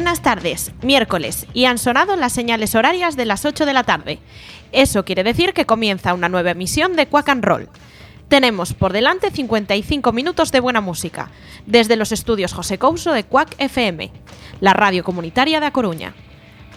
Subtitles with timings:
[0.00, 4.18] Buenas tardes, miércoles, y han sonado las señales horarias de las 8 de la tarde.
[4.72, 7.68] Eso quiere decir que comienza una nueva emisión de Quack and Roll.
[8.28, 11.30] Tenemos por delante 55 minutos de buena música,
[11.66, 14.10] desde los estudios José Couso de Quack FM,
[14.60, 16.14] la radio comunitaria de A Coruña.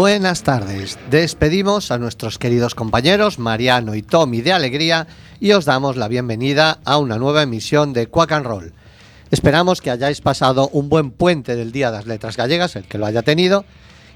[0.00, 0.98] Buenas tardes.
[1.10, 5.06] Despedimos a nuestros queridos compañeros Mariano y Tommy de Alegría
[5.40, 8.72] y os damos la bienvenida a una nueva emisión de Quack and Roll.
[9.30, 12.96] Esperamos que hayáis pasado un buen puente del Día de las Letras Gallegas, el que
[12.96, 13.66] lo haya tenido,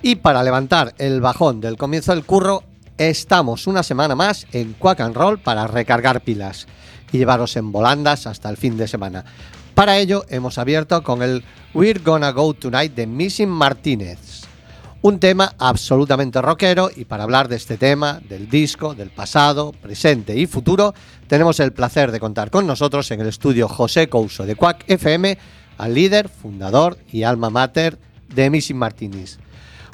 [0.00, 2.62] y para levantar el bajón del comienzo del curro,
[2.96, 6.66] estamos una semana más en Quack and Roll para recargar pilas
[7.12, 9.26] y llevaros en volandas hasta el fin de semana.
[9.74, 11.44] Para ello hemos abierto con el
[11.74, 14.43] We're Gonna Go Tonight de Missing Martínez.
[15.04, 20.34] Un tema absolutamente rockero y para hablar de este tema, del disco, del pasado, presente
[20.34, 20.94] y futuro,
[21.28, 25.36] tenemos el placer de contar con nosotros en el estudio José Couso de Quack FM,
[25.76, 27.98] al líder, fundador y alma mater
[28.34, 29.36] de Missing Martínez.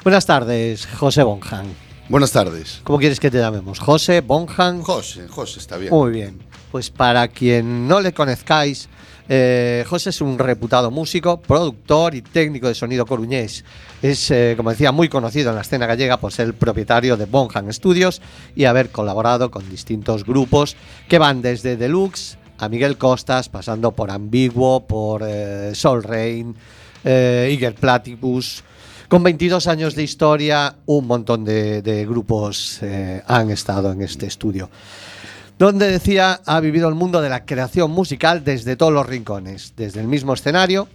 [0.01, 1.65] Buenas tardes, José Bonjan.
[2.07, 2.79] Buenas tardes.
[2.85, 3.79] ¿Cómo quieres que te llamemos?
[3.79, 4.81] José Bonjan.
[4.81, 5.93] José, José, está bien.
[5.93, 6.39] Muy bien.
[6.71, 8.87] Pues para quien no le conozcáis,
[9.33, 13.63] eh, José es un reputado músico, productor y técnico de sonido coruñés.
[14.01, 17.23] Es, eh, como decía, muy conocido en la escena gallega por ser el propietario de
[17.23, 18.21] Bonham Studios
[18.57, 20.75] y haber colaborado con distintos grupos
[21.07, 26.53] que van desde Deluxe a Miguel Costas, pasando por Ambiguo, por eh, Soul Rain,
[27.05, 28.65] eh, Eager Platypus.
[29.07, 34.69] Con 22 años de historia, un montón de, grupos eh, han estado en este estudio
[35.65, 39.99] donde decía ha vivido el mundo de la creación musical desde todos los rincones, desde
[39.99, 40.87] el mismo escenario,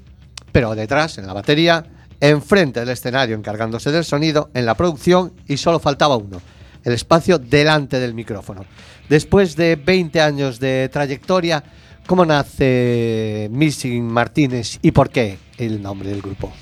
[0.51, 1.87] pero detrás, en la batería,
[2.19, 6.43] enfrente del escenario encargándose del sonido, en la producción y solo faltaba uno,
[6.83, 8.65] el espacio delante del micrófono.
[9.09, 11.63] Después de 20 años de trayectoria,
[12.05, 16.53] ¿cómo nace Missing Martínez y por qué el nombre del grupo?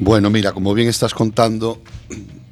[0.00, 1.80] Bueno, mira, como bien estás contando,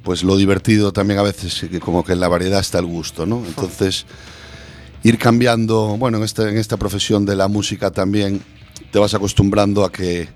[0.03, 3.43] pues lo divertido también a veces, como que en la variedad está el gusto, ¿no?
[3.45, 4.05] Entonces,
[5.03, 8.41] ir cambiando, bueno, en esta, en esta profesión de la música también
[8.91, 10.27] te vas acostumbrando a que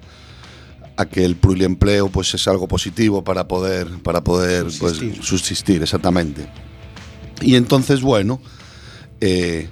[0.99, 5.23] a que el pluriempleo pues es algo positivo para poder para poder pues, Subsistir.
[5.23, 6.47] subsistir exactamente
[7.39, 8.41] y entonces bueno
[9.21, 9.69] eh,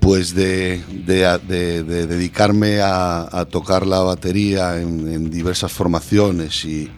[0.00, 6.64] pues de, de- de- de dedicarme a, a tocar la batería en, en diversas formaciones
[6.64, 6.90] y,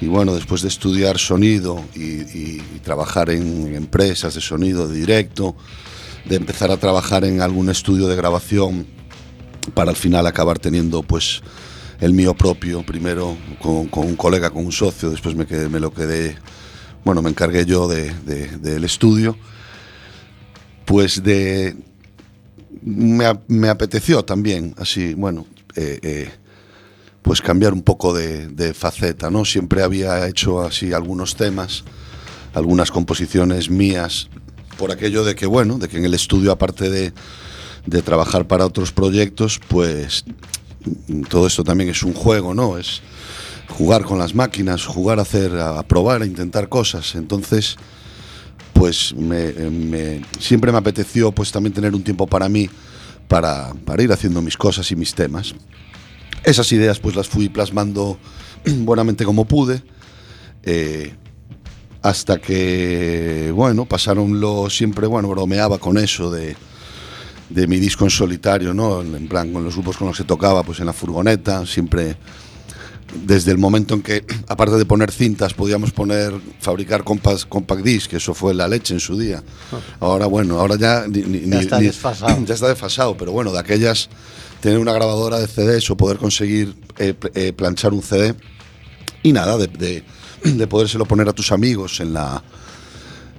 [0.00, 4.88] y bueno, después de estudiar sonido y, y- y trabajar en, en empresas de sonido
[4.88, 5.54] de directo,
[6.24, 8.86] de empezar a trabajar en algún estudio de grabación
[9.74, 11.42] para al final acabar teniendo pues
[12.00, 15.78] el mío propio, primero con, con un colega, con un socio, después me, quedé, me
[15.80, 16.36] lo quedé,
[17.04, 19.36] bueno, me encargué yo de- de- del estudio,
[20.84, 21.76] pues de...
[22.84, 25.46] Me, me apeteció también, así, bueno,
[25.76, 26.30] eh, eh,
[27.22, 29.44] pues cambiar un poco de, de faceta, ¿no?
[29.44, 31.84] Siempre había hecho así algunos temas,
[32.54, 34.28] algunas composiciones mías,
[34.82, 37.12] por aquello de que, bueno, de que en el estudio, aparte de,
[37.86, 40.24] de trabajar para otros proyectos, pues
[41.28, 42.76] todo esto también es un juego, ¿no?
[42.76, 43.00] Es
[43.68, 47.14] jugar con las máquinas, jugar a hacer, a, probar, a intentar cosas.
[47.14, 47.76] Entonces,
[48.72, 49.14] pues
[50.40, 52.68] siempre me apeteció pues también tener un tiempo para mí,
[53.28, 55.54] para, para ir haciendo mis cosas y mis temas.
[56.42, 58.18] Esas ideas pues las fui plasmando
[58.66, 59.80] buenamente como pude.
[60.64, 61.14] eh,
[62.02, 64.76] hasta que, bueno, pasaron los...
[64.76, 66.56] Siempre, bueno, bromeaba con eso de,
[67.48, 69.02] de mi disco en solitario, ¿no?
[69.02, 72.16] En plan, con los grupos con los que tocaba, pues en la furgoneta, siempre...
[73.26, 78.08] Desde el momento en que, aparte de poner cintas, podíamos poner, fabricar compact, compact disc,
[78.10, 79.42] que eso fue la leche en su día.
[80.00, 81.04] Ahora, bueno, ahora ya...
[81.06, 82.42] ni- ni- Ya está ni- desfasado.
[82.46, 84.08] ya está desfasado, pero bueno, de aquellas,
[84.60, 88.34] tener una grabadora de CDs o poder conseguir eh, eh, planchar un CD
[89.22, 90.02] y nada, de, de,
[90.44, 92.42] de podérselo poner a tus amigos en la,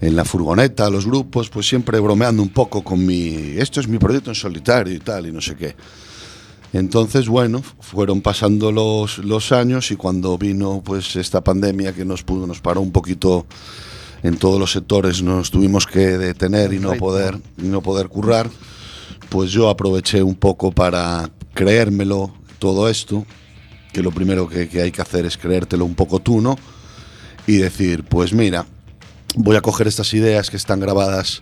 [0.02, 3.88] en la furgoneta, a los grupos, pues siempre bromeando un poco con mi, esto es
[3.88, 5.76] mi proyecto en solitario y tal, y no sé qué.
[6.72, 12.24] Entonces, bueno, fueron pasando los, los años y cuando vino pues esta pandemia que nos
[12.24, 13.46] pudo, nos paró un poquito
[14.24, 18.50] en todos los sectores, nos tuvimos que detener y no poder, y no poder currar,
[19.30, 23.26] pues yo aproveché un poco para creérmelo todo esto,
[23.92, 26.58] que lo primero que, que hay que hacer es creértelo un poco tú, ¿no?
[27.46, 28.66] Y decir, pues mira,
[29.36, 31.42] voy a coger estas ideas que están grabadas,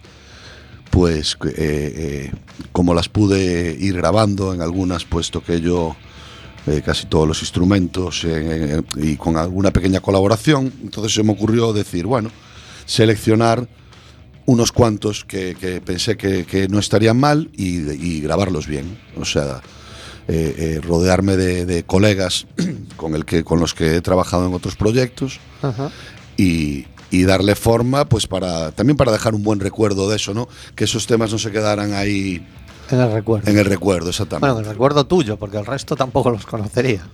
[0.89, 2.31] pues eh, eh,
[2.71, 5.95] como las pude ir grabando, en algunas pues toqué yo
[6.67, 8.25] eh, casi todos los instrumentos
[8.97, 12.29] y con alguna pequeña colaboración, entonces se me ocurrió decir, bueno,
[12.85, 13.67] seleccionar
[14.45, 18.99] unos cuantos que, que pensé que, que no estarían mal y, y grabarlos bien.
[19.15, 19.61] O sea,
[20.33, 22.47] eh, eh, rodearme de, de colegas
[22.95, 25.41] con, el que, con los que he trabajado en otros proyectos
[26.37, 30.47] y, y darle forma, pues para también para dejar un buen recuerdo de eso, ¿no?
[30.75, 32.47] Que esos temas no se quedaran ahí
[32.89, 33.51] En el recuerdo.
[33.51, 34.47] en el recuerdo, exactamente.
[34.47, 37.05] Bueno, en el recuerdo tuyo, porque el resto tampoco los conocería.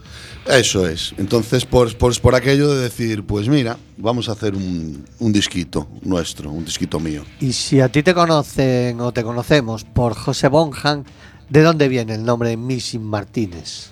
[0.46, 1.14] Eso es.
[1.18, 5.88] Entonces, por, por, por aquello de decir, pues mira, vamos a hacer un, un disquito
[6.04, 7.24] nuestro, un disquito mío.
[7.40, 11.04] Y si a ti te conocen o te conocemos por José Bonjan,
[11.50, 13.90] ¿de dónde viene el nombre de Missing Martínez?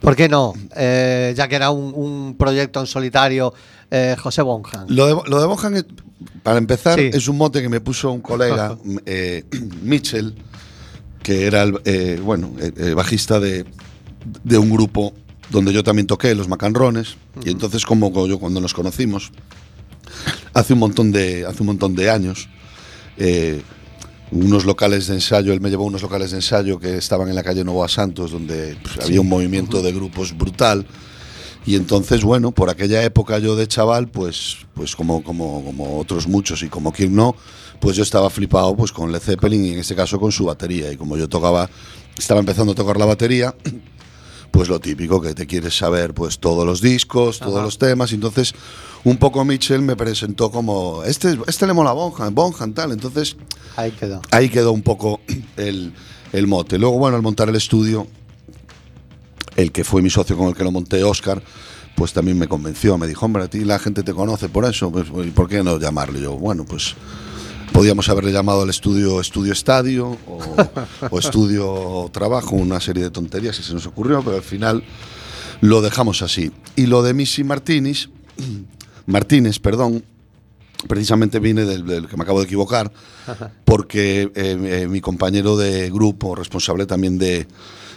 [0.00, 0.52] ¿Por qué no?
[0.76, 3.52] Eh, ya que era un, un proyecto en solitario,
[3.90, 4.86] eh, José Bonjan.
[4.88, 5.46] Lo de, lo de
[5.78, 5.86] es-
[6.42, 7.10] para empezar, Sí.
[7.12, 9.44] es un mote que me puso un colega, eh,
[9.82, 10.34] Mitchell,
[11.22, 12.52] que era el bueno,
[12.94, 13.64] bajista de,
[14.44, 15.12] de un grupo
[15.50, 17.16] donde yo también toqué, los Macanrones.
[17.44, 19.32] Y entonces, como yo cuando nos conocimos,
[20.54, 22.48] hace un montón de, hace un montón de años,
[24.30, 27.34] unos locales de ensayo, él me llevó a unos locales de ensayo que estaban en
[27.34, 30.86] la calle Novoa Santos, donde pues, había un movimiento de grupos brutal.
[31.64, 36.28] Y entonces, bueno, por aquella época yo de chaval, pues, pues como, como, como otros
[36.28, 37.34] muchos y como quien no,
[37.80, 40.92] pues yo estaba flipado pues con Led Zeppelin y en este caso con su batería.
[40.92, 41.68] Y como yo tocaba,
[42.16, 43.54] estaba empezando a tocar la batería,
[44.56, 47.64] pues lo típico que te quieres saber pues todos los discos, todos Ajá.
[47.64, 48.10] los temas.
[48.14, 48.54] Entonces,
[49.04, 52.92] un poco Mitchell me presentó como, este, este le mola Bonham, Bonham, tal.
[52.92, 53.36] Entonces,
[53.76, 54.22] Ahí quedó.
[54.30, 55.20] ahí quedó un poco
[55.58, 55.92] el,
[56.32, 56.78] el mote.
[56.78, 58.06] Luego, bueno, al montar el estudio,
[59.56, 61.42] el que fue mi socio con el que lo monté, Oscar,
[61.94, 62.96] pues también me convenció.
[62.96, 65.62] Me dijo, hombre, a ti la gente te conoce por eso, pues, ¿y por qué
[65.62, 66.22] no llamarle?
[66.22, 66.94] Yo, bueno, pues
[67.76, 70.40] podíamos haberle llamado al estudio Estudio Estadio o,
[71.10, 74.82] o Estudio Trabajo, una serie de tonterías que se nos ocurrió, pero al final
[75.60, 76.50] lo dejamos así.
[76.74, 78.08] Y lo de Missy Martínez,
[79.06, 80.02] Martínez, perdón,
[80.88, 82.90] precisamente viene del, del que me acabo de equivocar,
[83.66, 87.46] porque eh, eh, mi compañero de grupo, responsable también de,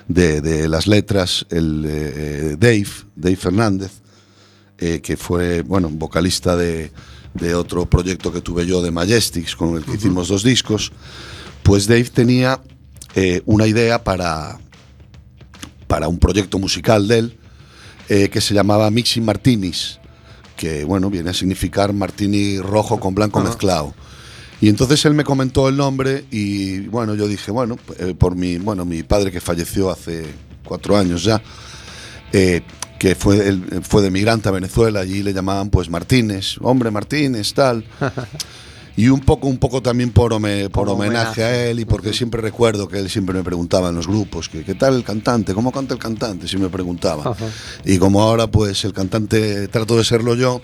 [0.09, 3.91] de- de las letras, el eh, Dave, Dave Fernández,
[4.77, 6.93] que fue, bueno, vocalista de,
[7.33, 10.91] de otro proyecto que tuve yo de Majestics, con el que hicimos dos discos,
[11.63, 12.61] pues Dave tenía
[13.15, 14.59] eh, una idea para,
[15.87, 17.37] para un proyecto musical de él
[18.09, 19.99] eh, que se llamaba Mixing Martinis,
[20.55, 23.93] que bueno, viene a significar martini rojo con blanco mezclado.
[24.61, 28.57] Y entonces él me comentó el nombre y bueno, yo dije, bueno, eh, por mi,
[28.57, 30.25] bueno, mi padre que falleció hace
[30.65, 31.41] cuatro años ya,
[32.99, 37.53] que fue, él fue de migrante a Venezuela, allí le llamaban pues Martínez, hombre Martínez,
[37.53, 37.83] tal.
[38.97, 42.11] Y un poco, un poco también por, home- por Como homenaje, a él y porque
[42.11, 45.53] siempre recuerdo que él siempre me preguntaba en los grupos, que, ¿qué tal el cantante?
[45.53, 46.49] ¿Cómo canta el cantante?
[46.49, 47.33] Si me preguntaba.
[47.85, 50.61] Y como ahora pues el cantante trato de serlo yo,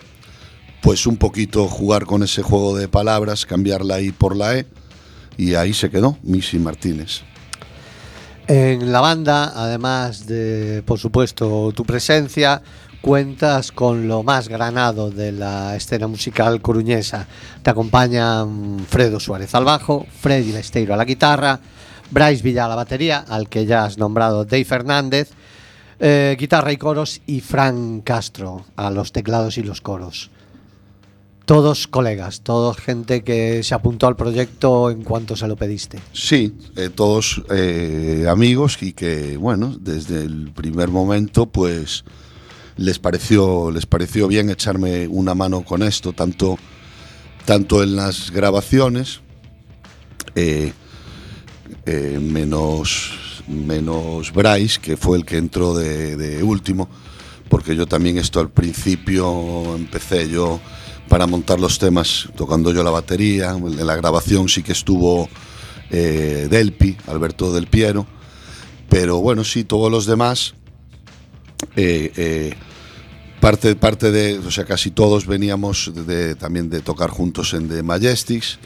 [0.81, 4.65] pues un poquito jugar con ese juego de palabras, cambiar la I por la E,
[5.37, 7.21] y ahí se quedó Missy Martínez.
[8.47, 12.61] En la banda, además de, por supuesto, tu presencia,
[13.01, 17.25] cuentas con lo más granado de la escena musical coruñesa.
[17.63, 21.59] Te acompañan Fredo Suárez al bajo, Freddy Lesteiro a la guitarra,
[22.11, 25.31] Bryce Villa a la batería, al que ya has nombrado Dave Fernández,
[25.99, 30.29] eh, guitarra y coros, y Fran Castro a los teclados y los coros.
[31.45, 35.99] Todos colegas, todos gente que se apuntó al proyecto en cuanto se lo pediste.
[36.11, 42.03] Sí, eh, todos eh, amigos y que, bueno, desde el primer momento, pues
[42.77, 46.57] les pareció, les pareció bien echarme una mano con esto, tanto,
[47.45, 49.21] tanto en las grabaciones,
[50.33, 50.73] eh,
[51.85, 56.89] menos, menos Bryce, que fue el que entró de último,
[57.49, 60.59] porque yo también esto al principio empecé yo
[61.09, 65.29] para montar los temas tocando yo la batería, en la grabación sí que estuvo
[65.89, 68.07] eh, Delpi, Alberto Del Piero,
[68.89, 70.55] pero bueno, sí, todos los demás,
[71.75, 72.53] eh, eh,
[73.39, 77.83] parte, parte de, o sea, casi todos veníamos de, también de tocar juntos en The
[77.83, 78.57] Majestics,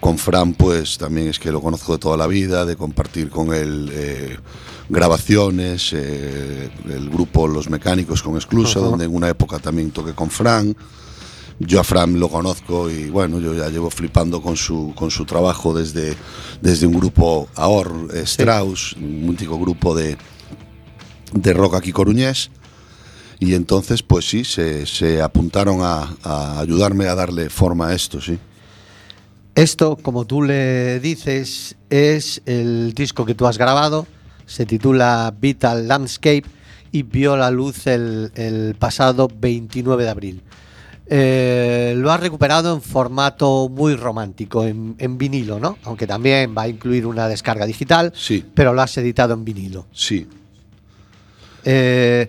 [0.00, 3.52] con Fran, pues también es que lo conozco de toda la vida, de compartir con
[3.52, 4.40] él
[4.88, 8.88] grabaciones, el grupo Los Mecánicos con Exclusa, Ajá.
[8.88, 10.74] donde en una época también toqué con Fran.
[11.62, 15.26] Yo a Fran lo conozco y bueno, yo ya llevo flipando con su, con su
[15.26, 16.16] trabajo desde,
[16.62, 20.16] desde un grupo Ahor, eh, Strauss, un mítico grupo de,
[21.34, 22.50] de rock aquí coruñés.
[23.40, 28.22] Y entonces, pues sí, se, se apuntaron a, a ayudarme a darle forma a esto,
[28.22, 28.38] sí.
[29.54, 34.06] Esto, como tú le dices, es el disco que tú has grabado.
[34.46, 36.44] Se titula Vital Landscape
[36.90, 40.42] y vio la luz el, el pasado 29 de abril.
[41.12, 45.76] Eh, lo has recuperado en formato muy romántico, en, en vinilo, ¿no?
[45.82, 49.86] Aunque también va a incluir una descarga digital, Sí, pero lo has editado en vinilo.
[49.92, 50.26] sí.
[51.64, 52.28] Eh,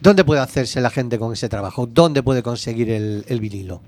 [0.00, 1.86] ¿Dónde puede hacerse la gente con ese trabajo?
[1.86, 3.80] ¿Dónde puede conseguir el, el vinilo?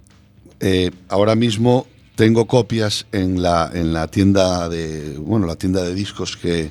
[0.60, 5.94] Eh, ahora mismo tengo copias en la, en la tienda de bueno la tienda de
[5.94, 6.70] discos que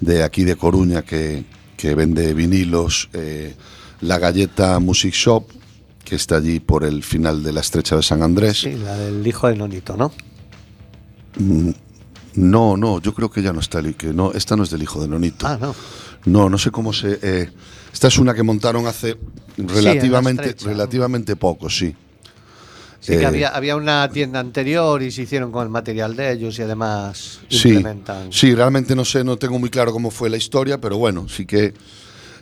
[0.00, 1.44] de aquí de Coruña que,
[1.76, 3.08] que vende vinilos
[4.02, 5.44] la galleta Music Shop
[6.12, 9.26] que está allí por el final de la estrecha de San Andrés Sí, la del
[9.26, 10.12] hijo de Nonito, ¿no?
[11.38, 11.70] Mm,
[12.34, 15.00] no no yo creo que ya no está que no esta no es del hijo
[15.00, 15.74] de Nonito Ah, no.
[16.26, 17.50] no no sé cómo se eh,
[17.94, 19.16] esta es una que montaron hace
[19.56, 20.72] relativamente estrecha, ¿no?
[20.72, 21.94] relativamente poco sí
[23.00, 26.30] Sí, que Eh, había, había una tienda anterior y se hicieron con el material de
[26.32, 28.30] ellos y además Sí, implementan.
[28.32, 31.44] sí, realmente no sé, no tengo muy claro cómo fue la historia, pero bueno, sí
[31.46, 31.72] que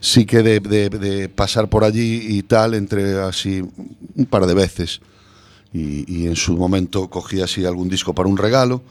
[0.00, 3.62] sí que de, de- pasar por allí y tal, entre así
[4.16, 5.00] un par de veces.
[5.72, 8.82] Y, en su momento cogí así algún disco para un regalo.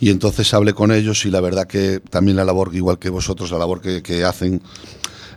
[0.00, 3.50] Y entonces hablé con ellos y la verdad que también la labor, igual que vosotros,
[3.50, 4.62] la labor que, hacen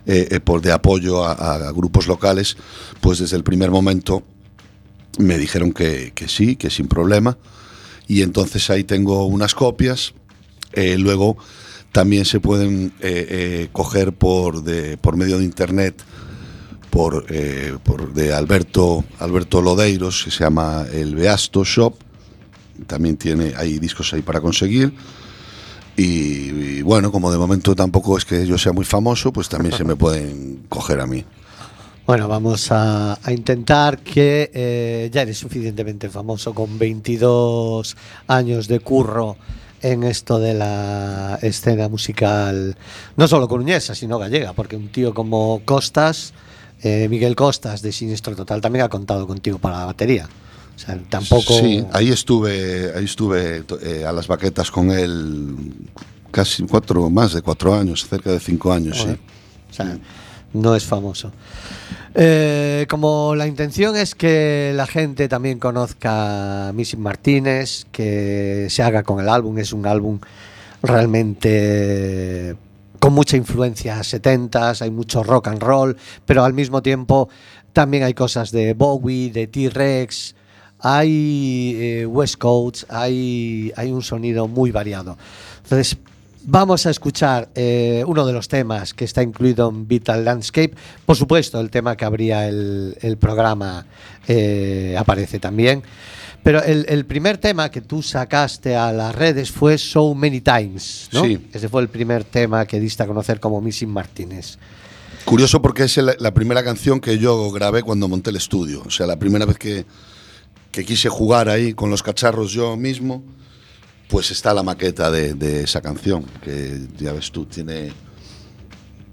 [0.06, 2.56] eh, eh, por de apoyo a, grupos locales,
[3.00, 4.22] pues desde el primer momento
[5.18, 7.36] me dijeron que, que sí, que sin problema.
[8.08, 10.14] Y entonces ahí tengo unas copias.
[10.72, 11.36] Eh, luego
[11.96, 16.02] también se pueden eh, eh, coger por, de, por medio de internet
[16.90, 21.94] por, eh, por de Alberto, Alberto Lodeiros, que se llama el Beasto Shop.
[22.86, 24.92] También tiene, hay discos ahí para conseguir.
[25.96, 29.74] Y, y bueno, como de momento tampoco es que yo sea muy famoso, pues también
[29.74, 31.24] se me pueden coger a mí.
[32.06, 38.80] Bueno, vamos a, a intentar que eh, ya eres suficientemente famoso con 22 años de
[38.80, 39.38] curro
[39.92, 42.76] en esto de la escena musical,
[43.16, 46.32] no solo coruñesa, sino gallega, porque un tío como Costas,
[46.82, 50.28] eh, Miguel Costas de Sinistro Total, también ha contado contigo para la batería.
[50.74, 51.58] O sea, tampoco...
[51.58, 55.54] Sí, ahí estuve, ahí estuve eh, a las baquetas con él
[56.30, 59.16] casi cuatro, más de cuatro años, cerca de cinco años, sí.
[59.70, 59.98] O sea,
[60.60, 61.32] no es famoso.
[62.14, 68.82] Eh, como la intención es que la gente también conozca a Missy Martínez, que se
[68.82, 70.18] haga con el álbum, es un álbum
[70.82, 72.56] realmente
[72.98, 77.28] con mucha influencia 70s, hay mucho rock and roll, pero al mismo tiempo
[77.72, 80.34] también hay cosas de Bowie, de T-Rex,
[80.80, 85.18] hay eh, West Coast, hay, hay un sonido muy variado.
[85.62, 85.98] Entonces,
[86.46, 90.74] vamos a escuchar eh, uno de los temas que está incluido en Vital Landscape.
[91.04, 93.84] Por supuesto, el tema que abría el, el programa
[94.28, 95.82] eh, aparece también.
[96.42, 101.08] Pero el, el primer tema que tú sacaste a las redes fue So Many Times,
[101.12, 101.24] ¿no?
[101.24, 101.44] Sí.
[101.52, 104.56] Ese fue el primer tema que diste a conocer como Missing Martínez.
[105.24, 108.82] Curioso porque es el- la primera canción que yo grabé cuando monté el estudio.
[108.86, 109.84] O sea, la primera vez que,
[110.70, 113.24] que quise jugar ahí con los cacharros yo mismo,
[114.08, 117.92] pues está la maqueta de, esa canción, que ya ves tú, tiene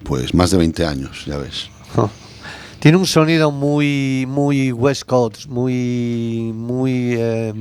[0.03, 1.69] pues más de 20 años, ya ves.
[2.79, 7.53] Tiene un sonido muy, muy West Coast, muy, muy eh,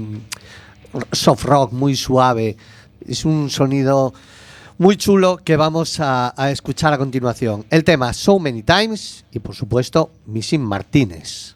[1.12, 2.56] soft rock, muy suave.
[3.06, 4.12] Es un sonido
[4.78, 7.64] muy chulo que vamos a, a escuchar a continuación.
[7.70, 11.54] El tema So Many Times y por supuesto Missing Martínez.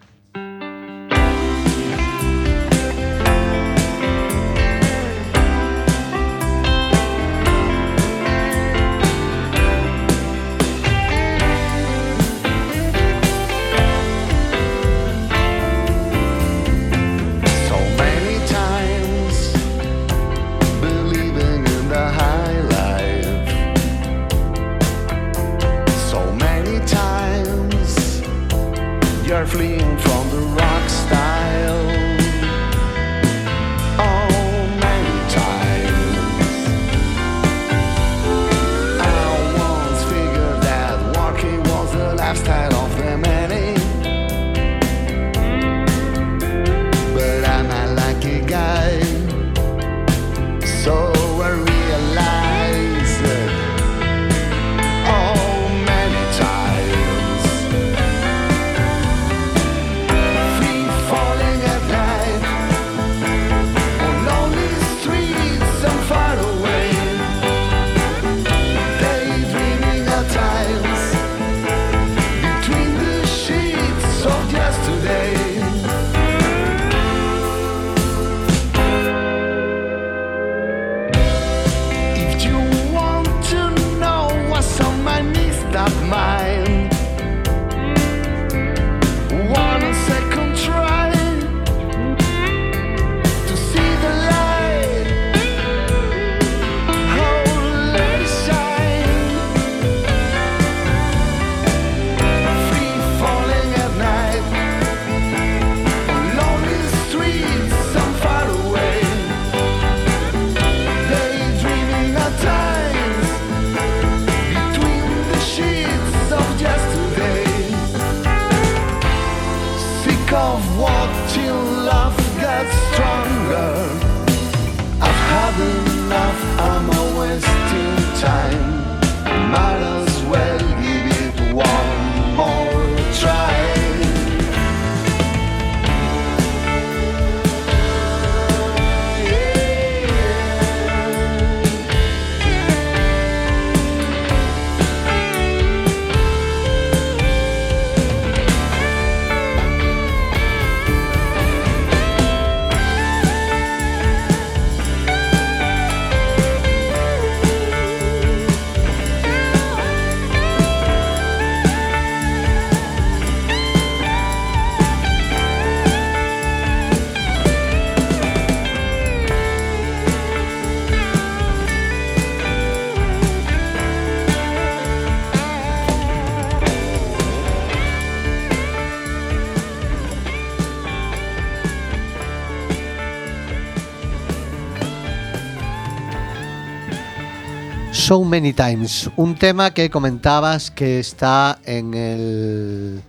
[188.07, 193.03] So Many Times, un tema que comentabas que está en el,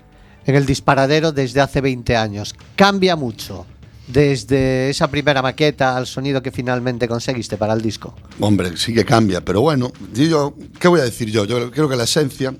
[0.43, 2.55] en el disparadero desde hace 20 años.
[2.75, 3.67] Cambia mucho
[4.07, 8.15] desde esa primera maqueta al sonido que finalmente conseguiste para el disco.
[8.39, 11.45] Hombre, sí que cambia, pero bueno, yo, ¿qué voy a decir yo?
[11.45, 12.55] Yo creo que la esencia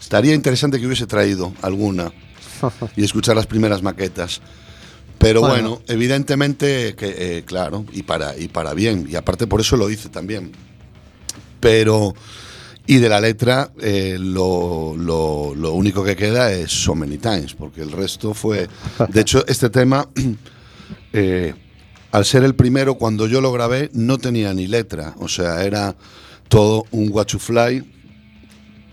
[0.00, 2.10] estaría interesante que hubiese traído alguna
[2.96, 4.40] y escuchar las primeras maquetas.
[5.18, 5.54] Pero Bueno.
[5.54, 9.90] bueno, evidentemente que eh, claro, y para y para bien, y aparte por eso lo
[9.90, 10.52] hice también.
[11.60, 12.14] Pero
[12.86, 17.82] y de la letra eh, lo, lo- único que queda es So Many Times, porque
[17.82, 18.68] el resto fue.
[19.10, 20.08] De hecho, este tema,
[21.12, 21.54] eh,
[22.12, 25.14] al ser el primero, cuando yo lo grabé, no tenía ni letra.
[25.18, 25.96] O sea, era
[26.48, 27.84] todo un What Fly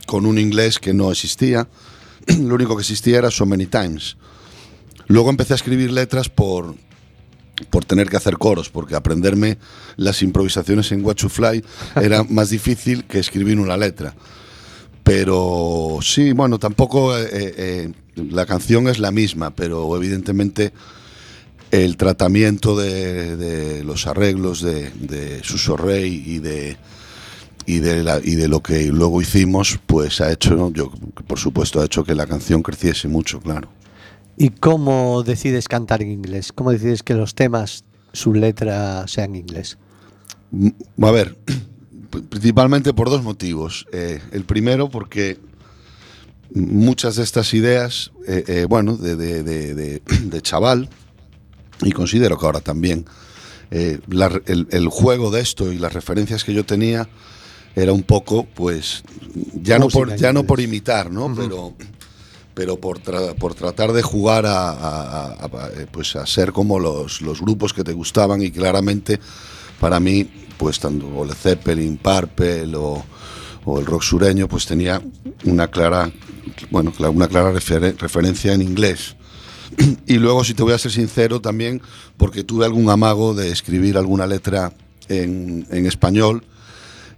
[0.05, 1.67] con un inglés que no existía.
[2.27, 4.17] Lo único que existía era So Many Times.
[5.07, 6.75] Luego empecé a escribir letras por,
[7.69, 9.57] por tener que hacer coros, porque aprenderme
[9.95, 11.63] las improvisaciones en What to Fly
[12.01, 14.13] era más difícil que escribir una letra.
[15.03, 20.73] Pero sí, bueno, tampoco eh, eh, la canción es la misma, pero evidentemente
[21.71, 26.77] el tratamiento de, de los arreglos de, de Suso Rey y de
[27.67, 30.71] y de la- y de lo que luego hicimos, pues ha hecho, ¿no?
[30.71, 30.91] yo
[31.25, 33.67] por supuesto ha hecho que la canción creciese mucho, claro.
[34.37, 36.51] ¿Y cómo decides cantar en inglés?
[36.53, 39.77] ¿Cómo decides que los temas, su letra, sea en inglés?
[40.51, 40.69] Mm,
[41.03, 41.37] A ver,
[42.29, 43.85] principalmente por dos motivos.
[43.93, 45.37] Eh, el primero, porque
[46.53, 50.89] muchas de estas ideas, eh, eh, bueno, de, de- de- de- chaval,
[51.81, 53.05] y considero que ahora también,
[53.71, 57.07] eh, la- el, el juego de esto y las referencias que yo tenía
[57.75, 59.03] era un poco, pues,
[59.61, 61.33] ya, no por, ya no por imitar, ¿no?
[61.35, 61.73] Pero
[62.55, 67.21] pero por, tra- por tratar de jugar a, a- eh, pues a ser como los,
[67.21, 69.19] los grupos que te gustaban y claramente
[69.79, 73.05] para mí pues tanto o Led Zeppelin, Purple o,
[73.77, 75.01] el rock sureño pues tenía
[75.43, 76.11] una clara
[76.71, 79.15] bueno una clara referen- referencia en inglés.
[80.07, 81.81] Y luego si te voy a ser sincero también
[82.17, 84.71] porque tuve algún amago de escribir alguna letra
[85.09, 86.43] en, en español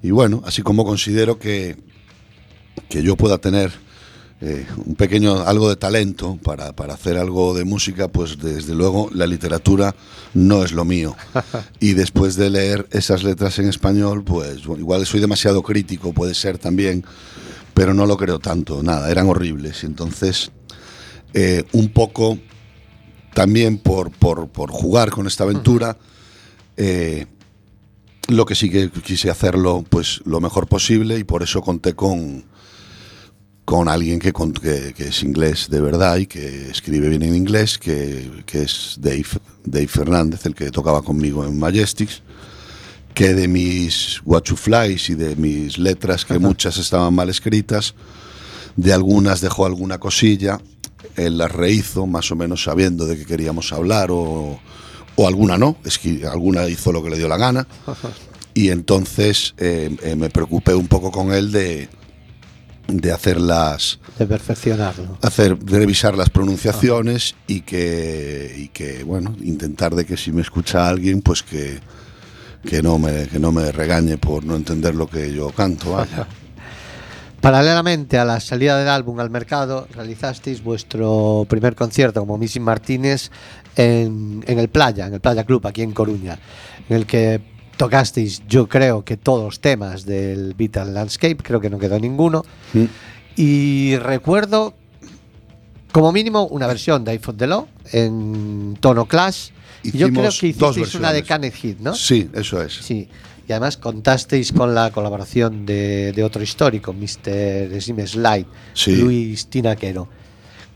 [0.02, 1.76] y bueno así como considero que
[2.90, 3.72] que yo pueda tener
[4.40, 9.10] eh, un pequeño algo de talento para, para hacer algo de música, pues desde luego
[9.12, 9.96] la literatura
[10.34, 11.16] no es lo mío.
[11.80, 16.58] Y después de leer esas letras en español, pues igual soy demasiado crítico, puede ser
[16.58, 17.04] también,
[17.74, 19.84] pero no lo creo tanto, nada, eran horribles.
[19.84, 20.52] Entonces,
[21.34, 22.38] eh, un poco
[23.34, 25.98] también por, por, por jugar con esta aventura,
[26.78, 27.26] eh,
[28.28, 32.46] lo que sí que quise hacerlo pues lo mejor posible y por eso conté con,
[33.68, 37.78] con alguien que, que, que es inglés de verdad y que escribe bien en inglés,
[37.78, 39.26] que, que es Dave,
[39.66, 42.22] Dave Fernández, el que tocaba conmigo en Majestics,
[43.14, 47.94] que de mis What to Flies y de mis letras, que muchas estaban mal escritas,
[48.78, 50.62] de algunas dejó alguna cosilla,
[51.18, 54.62] él las rehizo más o menos sabiendo de qué queríamos hablar o,
[55.18, 57.68] o alguna no, es que alguna hizo lo que le dio la gana.
[58.54, 61.90] Y entonces eh, eh, me preocupé un poco con él de,
[62.88, 65.18] de hacerlas, De perfeccionarlo.
[65.22, 70.42] hacer, de revisar las pronunciaciones y que, y que, bueno, intentar de que si me
[70.42, 71.80] escucha alguien, pues que,
[72.66, 75.92] que, no me, que no me regañe por no entender lo que yo canto.
[75.92, 76.28] Vaya.
[77.42, 83.30] Paralelamente a la salida del álbum al mercado, realizasteis vuestro primer concierto como Missy Martínez
[83.76, 86.40] en, en el Playa, en el Playa Club, aquí en Coruña,
[86.90, 91.80] en el que tocasteis, yo creo que todos temas del Vital Landscape, creo que no
[91.80, 92.44] quedó ninguno.
[92.74, 92.86] Mm.
[93.38, 94.74] Y recuerdo,
[95.92, 99.50] como mínimo, una versión de iPhone de Law en tono Clash.
[99.84, 101.24] Y yo creo que hicisteis una de.
[101.24, 101.94] Canet Hit, ¿no?
[101.94, 102.74] Sí, eso es.
[102.74, 103.08] Sí,
[103.48, 107.82] y además contasteis con la colaboración de, de otro histórico, Mr.
[107.82, 108.96] Sim Slide, Sí.
[108.98, 110.10] Luis Tinaquero.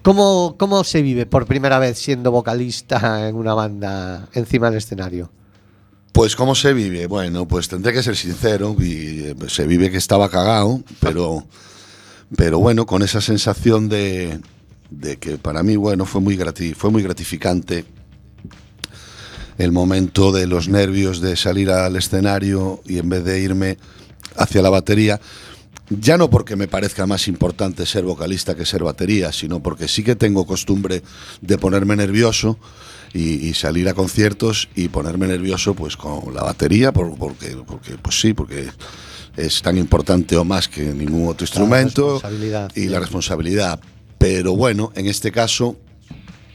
[0.04, 5.32] ¿Cómo, ¿Cómo se vive por primera vez siendo vocalista en una banda encima del escenario?
[6.12, 9.97] Pues cómo se vive, bueno, pues tendré que ser sincero y eh, se vive que
[9.97, 11.45] estaba cagado, pero,
[12.36, 14.41] pero bueno, con esa sensación de,
[15.19, 16.38] que para mí, bueno, fue muy,
[16.76, 17.86] fue muy gratificante
[19.58, 23.78] el momento de los nervios de salir al escenario y en vez de irme
[24.36, 25.21] hacia la batería,
[25.89, 30.04] ya no porque me parezca más importante ser vocalista que ser batería, sino porque sí
[30.04, 31.04] que tengo costumbre
[31.41, 32.58] de ponerme nervioso
[33.13, 37.97] y, y salir a conciertos y ponerme nervioso pues con la batería, por- porque, porque
[38.02, 38.69] pues sí, porque
[39.38, 43.80] es tan importante o más que ningún otro instrumento responsabilidad, y la responsabilidad.
[44.17, 45.78] Pero bueno, en este caso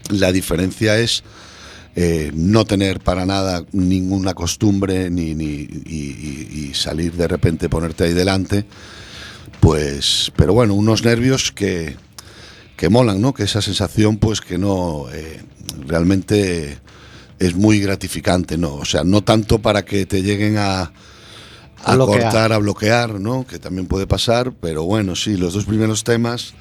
[0.09, 1.23] la diferencia es
[1.95, 7.69] eh, no tener para nada ninguna costumbre ni, ni- y, y- y salir de repente,
[7.69, 8.65] ponerte ahí delante,
[9.59, 11.95] pues, pero bueno, unos nervios que,
[12.77, 13.33] que molan, ¿no?
[13.33, 15.41] Que esa sensación, pues que no, eh,
[15.85, 16.77] realmente
[17.39, 18.75] es muy gratificante, ¿no?
[18.75, 20.91] O sea, no tanto para que te lleguen a,
[21.83, 23.45] A cortar, a bloquear, ¿no?
[23.45, 26.53] Que también puede pasar, pero bueno, sí, los dos primeros temas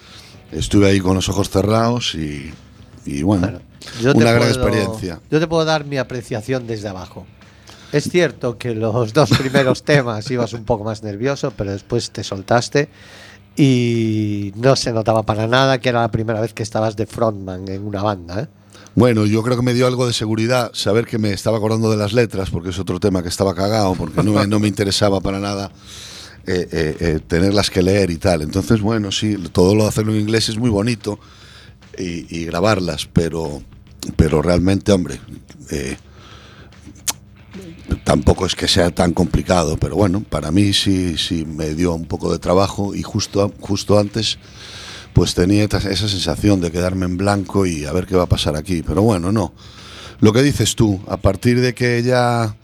[0.53, 2.53] estuve ahí con los ojos cerrados y,
[3.05, 3.61] y bueno, Bueno,
[4.03, 5.21] yo una gran puedo- experiencia.
[5.31, 7.27] Yo te puedo dar mi apreciación desde abajo.
[7.93, 12.23] Es cierto que los dos primeros temas ibas un poco más nervioso, pero después te
[12.25, 12.89] soltaste
[13.57, 17.67] y no se notaba para nada que era la primera vez que estabas de frontman
[17.69, 18.43] en una banda.
[18.43, 18.49] ¿eh?
[18.95, 21.99] Bueno, yo creo que me dio algo de seguridad saber que me estaba acordando de
[21.99, 25.71] las letras, porque es otro tema que estaba cagado, porque no me, interesaba para nada
[26.47, 28.41] eh, eh, eh, tenerlas que leer y tal.
[28.41, 31.19] Entonces, bueno, sí, todo lo de hacerlo en inglés es muy bonito
[31.99, 33.63] y, y grabarlas, pero,
[34.17, 35.21] pero realmente, hombre,
[38.05, 42.07] tampoco es que sea tan complicado, pero bueno, para mí sí, sí me dio un
[42.07, 44.39] poco de trabajo y justo, justo antes
[45.13, 48.55] pues tenía esa sensación de quedarme en blanco y a ver qué va a pasar
[48.55, 48.83] aquí.
[48.83, 49.55] Pero bueno, no.
[50.21, 52.55] Lo que dices tú, a partir de que ya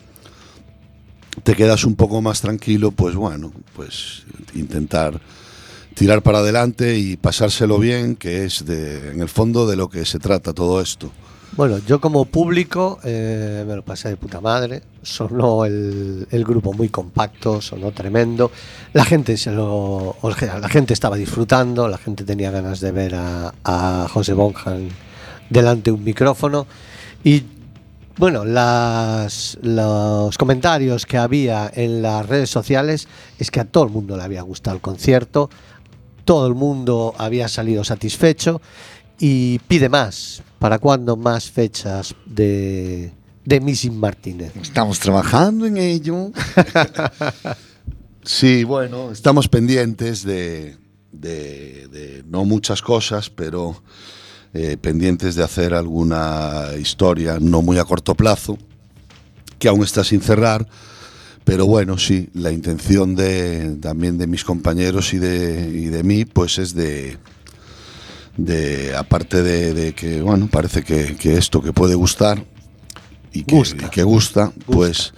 [1.44, 5.18] te quedas un poco más tranquilo, pues bueno, pues intentar
[5.94, 10.04] tirar para adelante y pasárselo bien, que es de, en el fondo de lo que
[10.04, 11.10] se trata todo esto.
[11.54, 14.82] Bueno, yo como público eh, me lo pasé de puta madre.
[15.02, 18.50] Sonó el, grupo muy compacto, sonó tremendo.
[18.94, 24.08] La gente se lo, la gente estaba disfrutando, la gente tenía ganas de ver a,
[24.10, 24.88] José Bonjan
[25.50, 26.66] delante de un micrófono.
[27.22, 27.42] Y
[28.16, 33.90] bueno, las, los comentarios que había en las redes sociales es que a todo el
[33.90, 35.50] mundo le había gustado el concierto,
[36.24, 38.62] todo el mundo había salido satisfecho
[39.24, 40.42] y pide más.
[40.58, 43.12] ¿Para cuándo más fechas de,
[43.44, 44.52] de Missing Martínez?
[44.60, 46.32] Estamos trabajando en ello.
[48.24, 50.76] sí, bueno, estamos pendientes de,
[51.12, 53.80] de- de no muchas cosas, pero
[54.54, 58.58] eh, pendientes de hacer alguna historia no muy a corto plazo,
[59.58, 60.66] que aún está sin cerrar.
[61.44, 66.24] Pero bueno, sí, la intención de, también de mis compañeros y de, y de mí,
[66.24, 67.18] pues es de,
[68.36, 72.44] de aparte de, de que, bueno, parece que, que esto que puede gustar
[73.32, 73.86] y que Gusta.
[73.86, 75.12] y que gusta, pues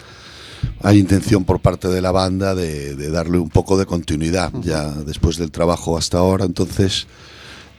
[0.81, 4.89] hay intención por parte de la banda de, de darle un poco de continuidad ya
[4.91, 6.45] después del trabajo hasta ahora.
[6.45, 7.07] Entonces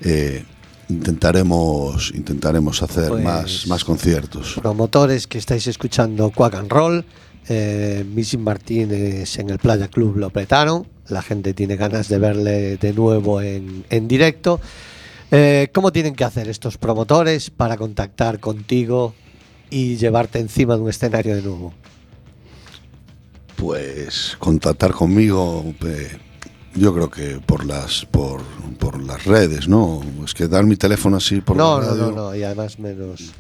[0.01, 0.44] eh,
[0.88, 4.55] intentaremos intentaremos hacer Pues- más, más conciertos.
[4.61, 7.05] Promotores que estáis escuchando Quack and Roll,
[7.49, 10.87] eh, Missing Martínez en el Playa Club lo apretaron.
[11.09, 14.61] La gente tiene ganas de verle de nuevo en, en directo.
[15.31, 19.15] Eh, ¿Cómo tienen que hacer estos promotores para contactar contigo
[19.71, 21.73] y llevarte encima de un escenario de nuevo?
[23.57, 26.11] Pues contactar conmigo, eh,
[26.75, 28.43] yo creo que por las por,
[28.79, 30.03] por las redes, ¿no?
[30.25, 32.79] Es que dar mi teléfono así por no, la no, radio- no, no, y además
[32.79, 33.33] menos.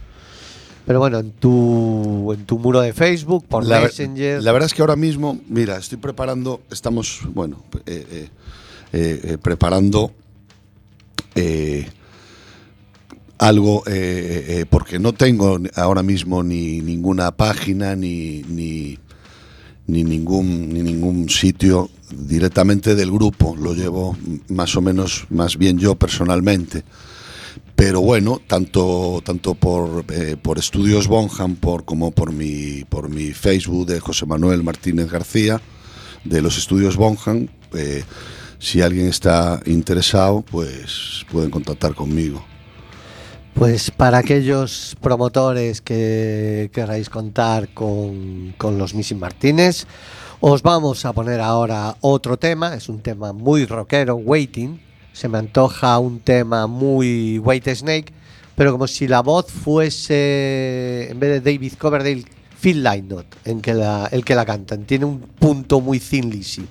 [0.86, 4.42] Pero bueno, en tu, en tu muro de Facebook, por La, Messenger.
[4.42, 8.28] la verdad es que ahora mismo, mira, estoy preparando, estamos, bueno, eh,
[8.92, 10.12] eh, preparando
[11.34, 11.86] eh,
[13.38, 18.98] algo, eh, eh, porque no tengo ahora mismo ni ninguna página ni, ni,
[19.86, 24.16] ni ningún, ni ningún sitio directamente del grupo, lo llevo
[24.48, 26.84] más o menos, más bien yo personalmente.
[27.74, 30.06] Pero bueno, tanto, tanto por,
[30.40, 35.60] por Estudios Bonham por, como por mi, por mi Facebook de José Manuel Martínez García,
[36.24, 37.48] de los Estudios Bonham,
[38.58, 42.44] si alguien está interesado, pues pueden contactar conmigo.
[43.54, 49.86] Pues para aquellos promotores que queráis contar con, con los Missing Martínez,
[50.40, 54.78] os vamos a poner ahora otro tema, es un tema muy rockero, Waiting.
[55.14, 58.12] Se me antoja un tema muy White Snake,
[58.54, 62.24] pero como si la voz fuese, en vez de David Coverdale,
[62.60, 64.84] Phil Lynott, en que la, el que la cantan.
[64.84, 66.66] Tiene un punto muy Thin Lizzy.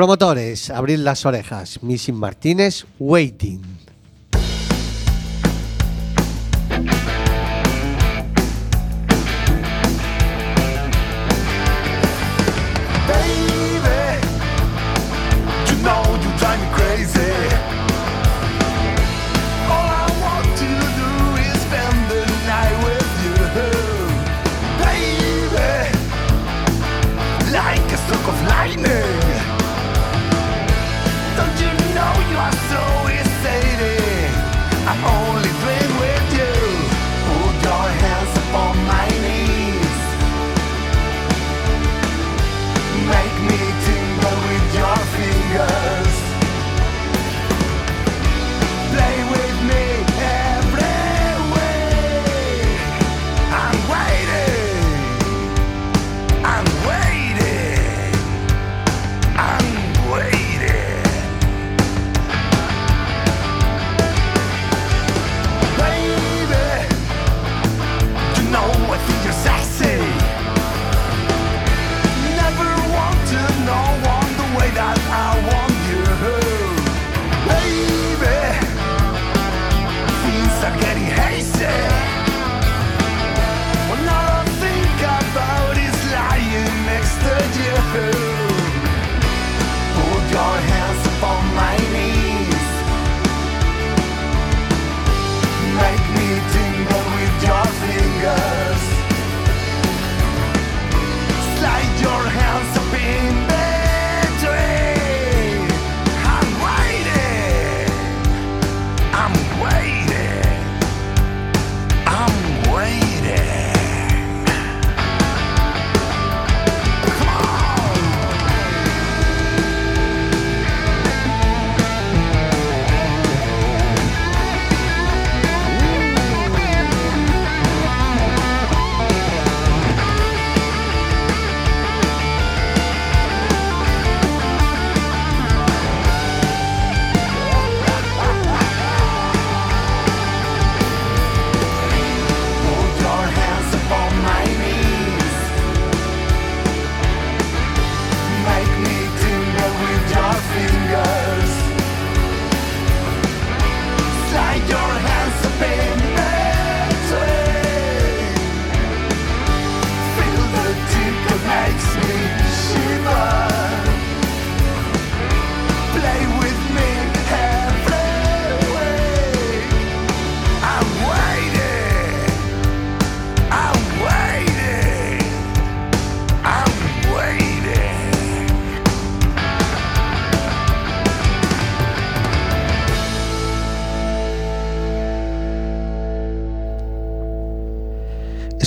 [0.00, 1.82] Promotores, abrid las orejas.
[1.82, 3.60] Missing Martínez, Waiting.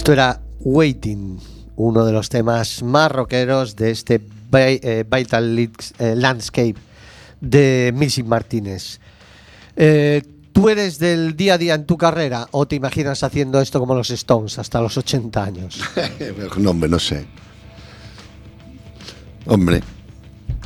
[0.03, 1.39] Esto era Waiting,
[1.77, 4.19] uno de los temas más rockeros de este
[4.51, 6.75] eh, Vital eh, Landscape
[7.39, 8.99] de Missy Martínez.
[9.77, 13.79] Eh, ¿Tú eres del día a día en tu carrera o te imaginas haciendo esto
[13.79, 15.79] como los Stones hasta los 80 años?
[16.57, 17.25] no, hombre, no sé.
[19.45, 19.81] Hombre,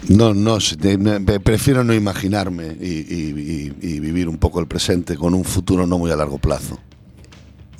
[0.09, 0.57] no, no,
[1.43, 6.15] prefiero no imaginarme y vivir un poco el presente con un futuro no muy a
[6.15, 6.79] largo plazo.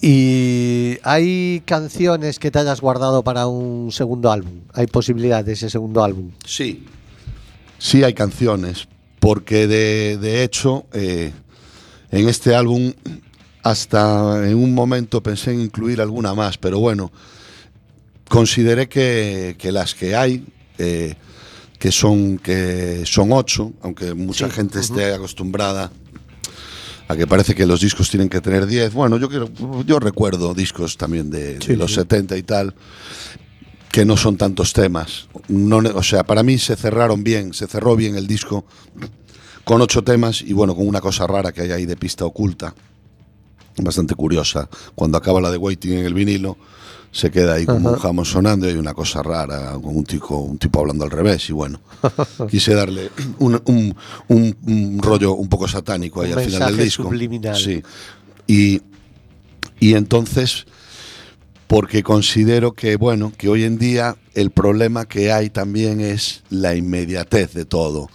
[0.02, 4.62] ¿Y hay canciones que te hayas guardado para un segundo álbum?
[4.74, 6.32] ¿Hay posibilidad de ese segundo álbum?
[6.46, 6.86] Sí.
[7.80, 8.88] Sí hay canciones,
[9.20, 11.32] porque de, de hecho, eh,
[12.12, 12.94] en este álbum,
[13.64, 17.12] hasta en un momento pensé en incluir alguna más, pero bueno,
[18.30, 20.46] consideré que, que las que hay,
[20.78, 21.16] eh,
[21.78, 25.92] que, son, que son ocho, aunque mucha Sí, gente esté acostumbrada
[27.08, 28.94] a que parece que los discos tienen que tener 10.
[28.94, 29.50] Bueno, yo quiero,
[29.86, 31.96] yo recuerdo discos también de, los sí.
[31.96, 32.76] 70 y tal,
[33.92, 35.28] que no son tantos temas.
[35.48, 38.66] No, o sea, para mí se cerraron bien, se cerró bien el disco
[39.64, 42.74] con ocho temas y bueno, con una cosa rara que hay ahí de pista oculta,
[43.78, 44.70] bastante curiosa.
[44.96, 46.58] Cuando acaba la de Waiting en el vinilo,
[47.12, 47.98] se queda ahí como Ajá.
[47.98, 51.12] un jamón sonando y hay una cosa rara, con un tipo, un tipo hablando al
[51.12, 51.80] revés y bueno,
[52.50, 53.96] quise darle un, un-
[54.28, 57.04] un- un rollo un poco satánico ahí al final del disco.
[57.04, 57.56] subliminal.
[57.56, 57.82] Sí.
[58.46, 58.82] Y,
[59.80, 60.66] y entonces
[61.68, 66.76] porque considero que bueno que hoy en día el problema que hay también es la
[66.76, 68.10] inmediatez de todo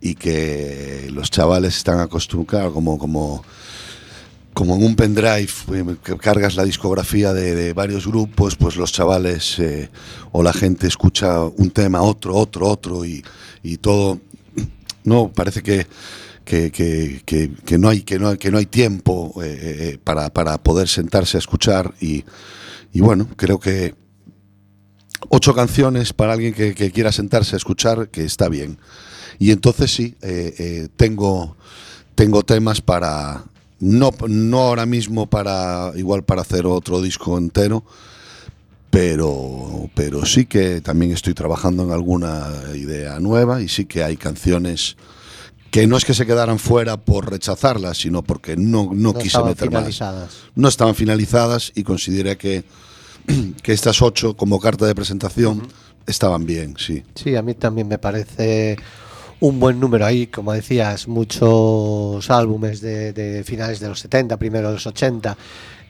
[0.00, 3.42] y que los chavales están acostumbrados como como
[4.54, 9.58] como en un pendrive eh, que cargas la discografía de, varios grupos, pues los chavales
[9.58, 9.90] eh,
[10.32, 13.22] o la gente escucha un tema, otro, otro, otro y,
[13.62, 14.20] y todo.
[15.02, 15.86] No, parece que,
[16.44, 21.36] que, que- no hay que no que no hay tiempo eh, para, para poder sentarse
[21.36, 22.24] a escuchar y,
[22.92, 23.94] y bueno, creo que
[25.28, 28.78] ocho canciones para alguien que, que quiera sentarse a escuchar, que está bien.
[29.38, 30.16] Y entonces sí,
[30.96, 31.56] tengo,
[32.14, 33.44] tengo temas para,
[33.84, 37.84] no, no ahora mismo para, igual para hacer otro disco entero,
[38.90, 44.16] pero, pero sí que también estoy trabajando en alguna idea nueva y sí que hay
[44.16, 44.96] canciones
[45.70, 49.48] que no es que se quedaran fuera por rechazarlas, sino porque no, no, quise estaban
[49.48, 50.30] meter más finalizadas.
[50.54, 52.64] no estaban finalizadas y consideré que,
[53.62, 55.66] que estas ocho como carta de presentación
[56.06, 57.02] estaban bien, sí.
[57.16, 58.76] Sí, a mí también me parece
[59.44, 64.68] un buen número ahí, como decías, muchos álbumes de, de finales de los 70, primero
[64.68, 65.36] de los 80,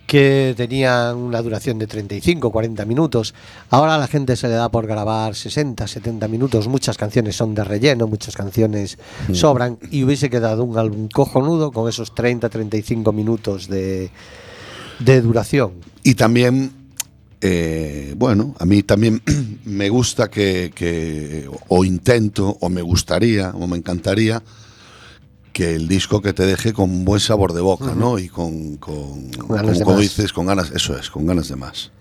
[0.09, 3.32] que tenían una duración de 35, 40 minutos.
[3.70, 6.66] Ahora a la gente se le da por grabar 60, 70 minutos.
[6.66, 8.98] Muchas canciones son de relleno, muchas canciones
[9.32, 14.11] sobran y hubiese quedado un álbum cojonudo con esos 30, 35 minutos de,
[14.98, 15.74] de duración.
[16.02, 16.72] Y también,
[17.47, 19.20] eh, bueno, a mí también
[19.66, 24.42] me gusta que, que- o intento, o me gustaría, o me encantaría,
[25.53, 28.18] que el disco que te deje con buen sabor de boca, ¿no?
[28.18, 31.92] Y con, con ganas como, dices, con ganas, eso es, con ganas de más.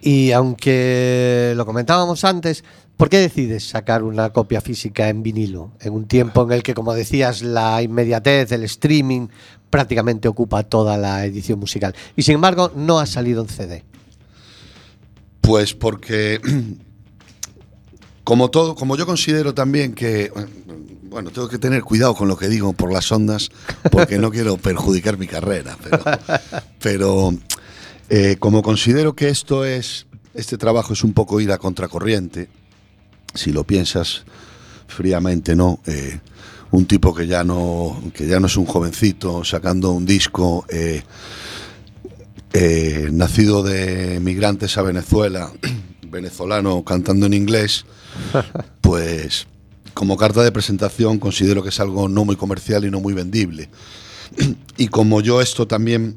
[0.00, 2.64] Y aunque lo comentábamos antes,
[2.96, 5.72] ¿por qué decides sacar una copia física en vinilo?
[5.80, 9.26] En un tiempo en el que, como decías, la inmediatez, el streaming
[9.70, 11.94] prácticamente ocupa toda la edición musical.
[12.16, 13.84] Y sin embargo, no ha salido en CD.
[15.42, 16.40] Pues porque,
[18.24, 20.32] como todo, como yo considero también que,
[21.10, 23.50] bueno, tengo que tener cuidado con lo que digo por las ondas,
[23.90, 25.76] porque no quiero perjudicar mi carrera,
[26.80, 27.34] pero,
[28.08, 32.48] eh, como considero que esto es, este trabajo es un poco ir a contracorriente,
[33.34, 34.24] si lo piensas
[34.86, 35.80] fríamente, ¿no?
[35.86, 36.20] Eh,
[36.70, 40.64] un tipo que ya no, que ya no es un jovencito sacando un disco.
[40.68, 41.02] eh,
[42.52, 45.50] eh, nacido de migrantes a Venezuela,
[46.08, 47.84] venezolano cantando en inglés,
[48.80, 49.46] pues
[49.94, 53.68] como carta de presentación considero que es algo no muy comercial y no muy vendible.
[54.78, 56.16] Y como yo esto también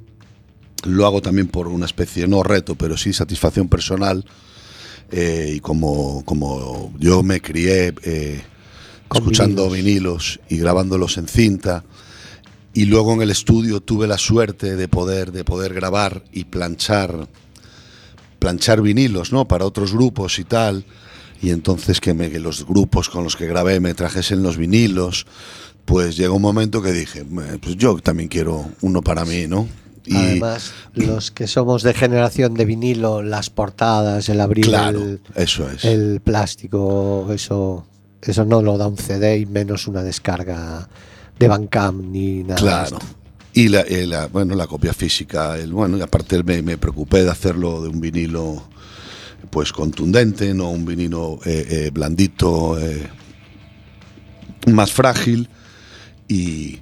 [0.86, 4.26] lo hago también por una especie, no reto, pero sí satisfacción personal,
[5.12, 8.42] eh, y como, como yo me crié eh,
[9.14, 10.40] escuchando vinilos.
[10.40, 11.84] vinilos y grabándolos en cinta,
[12.76, 17.30] y luego en el estudio tuve la suerte de poder, de poder grabar y planchar,
[18.38, 19.48] planchar vinilos, ¿no?
[19.48, 20.84] Para otros grupos y tal.
[21.42, 25.26] Y entonces que, me, que los grupos con los que grabé me trajesen los vinilos,
[25.86, 29.70] pues llegó un momento que dije, "Eh, pues yo también quiero uno para mí, ¿no?
[30.06, 35.22] Y Además, los que somos de generación de vinilo, las portadas, el abrir claro, el,
[35.34, 35.86] eso es.
[35.86, 37.88] el plástico, eso,
[38.22, 40.90] eso no lo da un CD y menos una descarga
[41.40, 42.56] de Bandcamp ni nada.
[42.56, 43.00] Claro.
[43.54, 47.24] Y la, eh, la- bueno, la copia física, el, bueno, y aparte me, me preocupé
[47.24, 48.64] de hacerlo de un vinilo
[49.50, 53.08] pues contundente, no un vinilo eh, eh, blandito, eh,
[54.68, 55.48] más frágil.
[56.28, 56.80] Y,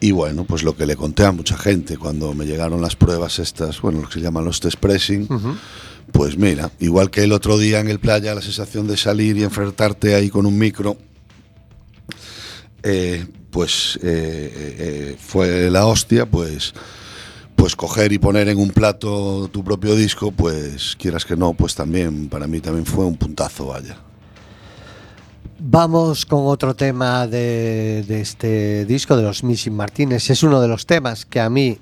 [0.00, 3.38] y bueno, pues lo que le conté a mucha gente cuando me llegaron las pruebas
[3.38, 5.26] estas, bueno, lo que se llaman los test pressing,
[6.12, 9.42] pues mira, igual que el otro día en el playa, la sensación de salir y
[9.44, 10.98] enfrentarte ahí con un micro,
[12.84, 16.74] eh, pues eh, eh, fue la hostia, pues
[17.56, 21.74] pues coger y poner en un plato tu propio disco, pues quieras que no, pues
[21.74, 23.96] también para mí también fue un puntazo, vaya.
[25.60, 30.28] Vamos con otro tema de, este disco de los Missing Martínez.
[30.28, 31.78] Es uno de los temas que a mí,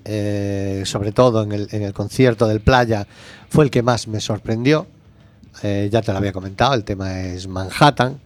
[0.84, 3.08] sobre todo en el, en el concierto del Playa,
[3.48, 4.86] fue el que más me sorprendió.
[5.62, 8.20] Ya te lo había comentado, el tema es Manhattan.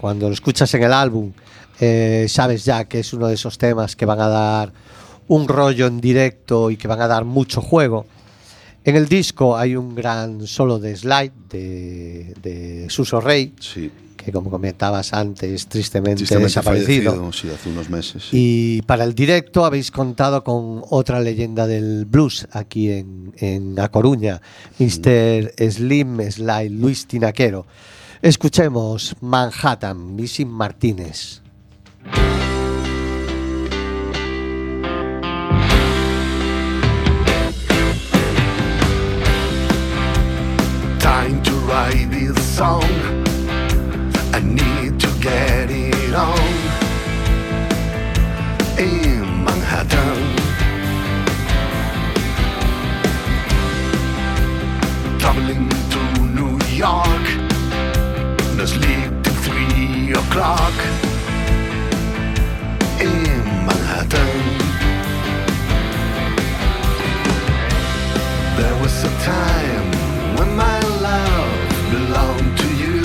[0.00, 1.32] Cuando lo escuchas en el álbum,
[1.80, 4.72] eh, sabes ya que es uno de esos temas que van a dar
[5.28, 8.06] un rollo en directo y que van a dar mucho juego.
[8.84, 13.90] En el disco hay un gran solo de slide de, de Suso Rey, Sí.
[14.16, 17.32] que como comentabas antes, tristemente, Tristemente desaparecido.
[17.32, 18.22] sí, hace unos meses.
[18.30, 18.36] sí.
[18.78, 23.88] Y para el directo habéis contado con otra leyenda del blues aquí en, en A
[23.88, 24.40] Coruña,
[24.78, 25.52] Mr.
[25.70, 27.66] Slim Sly Luis Tinaquero.
[28.26, 31.40] Escuchemos Manhattan, Missing Martínez.
[40.98, 42.82] Time to write this song.
[44.34, 46.36] I need to get it on.
[48.76, 50.34] In Manhattan.
[55.20, 56.00] Traveling to
[56.34, 57.45] New York.
[58.66, 60.74] Sleep till three o'clock.
[63.00, 63.22] In
[63.66, 64.34] Manhattan.
[68.58, 69.86] There was a time
[70.36, 71.52] when my love
[71.92, 73.02] belonged to you.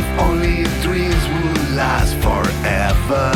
[0.00, 3.32] If only dreams would last forever.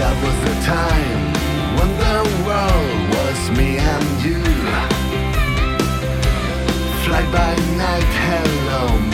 [0.00, 1.15] That was the time
[7.16, 9.05] Fly by night, hello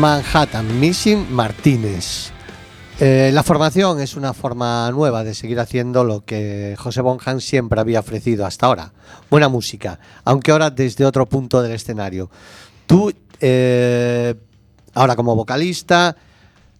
[0.00, 2.30] Manhattan Missing Martínez.
[2.98, 7.78] Eh, la formación es una forma nueva de seguir haciendo lo que José Bonham siempre
[7.78, 8.92] había ofrecido hasta ahora.
[9.28, 12.30] Buena música, aunque ahora desde otro punto del escenario.
[12.86, 14.34] Tú, eh,
[14.94, 16.16] ahora como vocalista,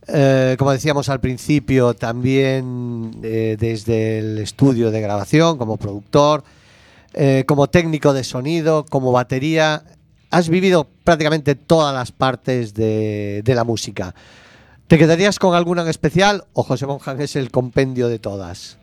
[0.07, 6.43] eh, como decíamos al principio, también desde el estudio de grabación, como productor,
[7.47, 9.83] como técnico de sonido, como batería,
[10.31, 14.15] has vivido prácticamente todas las partes de, de la música.
[14.87, 18.79] ¿Te quedarías con alguna en especial o José Bonjan es el compendio de todas?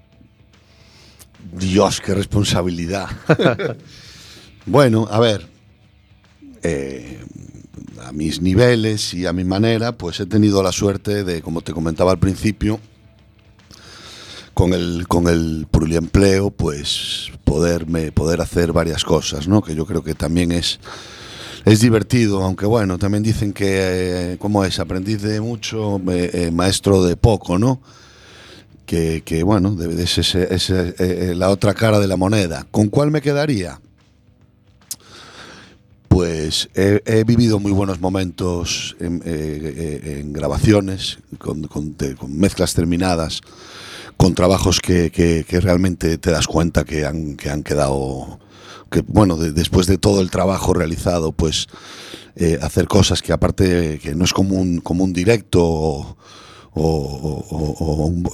[1.52, 3.08] Dios, qué responsabilidad.
[4.66, 5.48] bueno, a ver,
[6.64, 7.20] eh,
[8.04, 11.74] a mis niveles y a mi manera, pues he tenido la suerte de, como te
[11.74, 12.80] comentaba al principio,
[14.54, 19.62] con el, con el pluriempleo, pues poderme, poder hacer varias cosas, ¿no?
[19.62, 20.80] Que yo creo que también es,
[21.66, 24.80] es divertido, aunque bueno, también dicen que, eh, ¿cómo es?
[24.80, 27.82] Aprendiz de mucho, eh, eh, maestro de poco, ¿no?
[28.86, 32.66] Que, que, bueno, ser ese- ese, eh, la otra cara de la moneda.
[32.72, 33.82] ¿Con cuál me quedaría?
[36.08, 43.42] Pues he, vivido muy buenos momentos en, eh, en grabaciones, con, con con mezclas terminadas,
[44.16, 48.40] con trabajos que, que- que realmente te das cuenta que han, que han quedado,
[48.90, 51.68] que bueno, de- después de todo el trabajo realizado, pues
[52.40, 56.16] eh, hacer cosas que aparte que no es como un, como un directo o,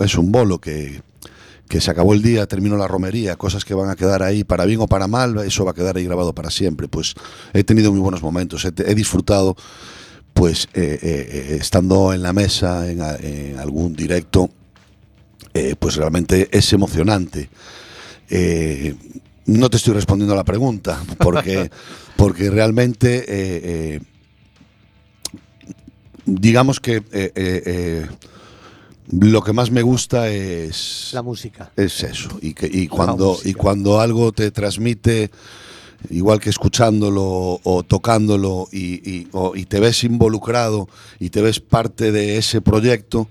[0.01, 1.01] es un bolo que,
[1.69, 4.65] que se acabó el día, terminó la romería, cosas que van a quedar ahí para
[4.65, 6.89] bien o para mal, eso va a quedar ahí grabado para siempre.
[6.89, 7.13] Pues
[7.53, 9.55] he tenido muy buenos momentos, he, disfrutado,
[10.33, 14.49] pues eh, eh, estando en la mesa, en, algún directo,
[15.79, 17.49] pues realmente es emocionante.
[19.45, 21.69] No te estoy respondiendo a la pregunta, porque,
[22.15, 23.25] porque realmente, eh,
[23.97, 23.99] eh,
[26.25, 28.07] digamos que eh,
[29.11, 31.71] lo que más me gusta es La música.
[31.75, 32.29] es eso.
[32.41, 35.29] Y, que, y, cuando, y cuando algo te transmite,
[36.09, 40.87] igual que escuchándolo o tocándolo, y, y- o- y te ves involucrado
[41.19, 43.27] y te ves parte de ese proyecto,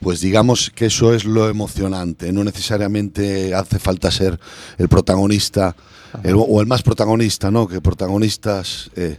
[0.00, 2.32] pues digamos que eso es lo emocionante.
[2.32, 4.38] No necesariamente hace falta ser
[4.78, 5.76] el protagonista
[6.24, 7.68] el- o el más protagonista, ¿no?
[7.68, 9.18] Que protagonistas, eh,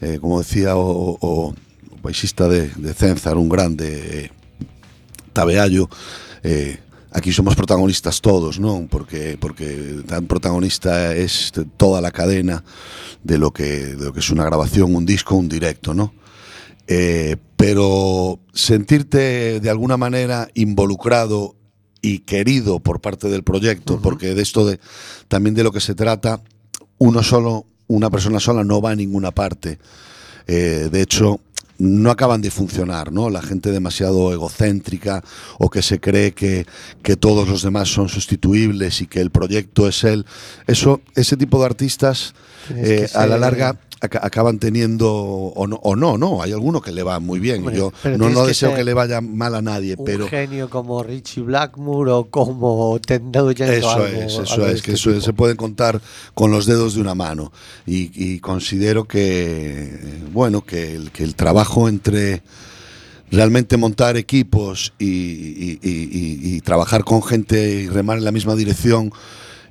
[0.00, 1.54] eh, como decía o, o- o
[2.02, 4.30] baixista de, de Cenzar, un grande, eh,
[5.32, 5.88] Tabeallo,
[6.42, 6.78] eh,
[7.12, 8.86] aquí somos protagonistas todos, ¿no?
[8.90, 12.64] Porque, porque tan protagonista es toda la cadena
[13.22, 13.64] de lo que,
[13.96, 16.12] de lo que es una grabación, un disco, un directo, ¿no?
[16.86, 21.54] Eh, pero sentirte de alguna manera involucrado
[22.00, 24.80] y querido por parte del proyecto, porque de esto de
[25.28, 26.42] también de lo que se trata,
[26.98, 29.78] uno solo, una persona sola no va a ninguna parte.
[30.48, 31.40] Eh, de hecho,
[31.78, 33.30] no acaban de funcionar, ¿no?
[33.30, 35.22] La gente demasiado egocéntrica
[35.58, 36.66] o que se cree que,
[37.02, 40.26] que todos los demás son sustituibles y que el proyecto es él.
[40.66, 42.34] Eso, ese tipo de artistas
[42.70, 47.02] eh, a la larga acaban teniendo o no, o no, no, hay alguno que le
[47.02, 47.58] va muy bien.
[47.60, 50.68] Hombre, Yo no, no que deseo que le vaya mal a nadie, Un pero genio
[50.68, 53.00] como Richie Blackmore o como o
[53.78, 55.22] eso algo- es, algo eso es, este que eso tipo.
[55.22, 56.00] se pueden contar
[56.34, 57.52] con los dedos de una mano.
[57.86, 62.42] Y, y considero que, bueno, que el, que el trabajo entre
[63.30, 68.54] realmente montar equipos y- y- y- y trabajar con gente y remar en la misma
[68.54, 69.10] dirección,